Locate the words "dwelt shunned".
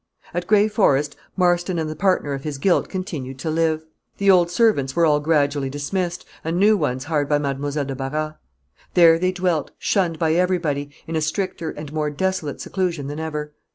9.31-10.17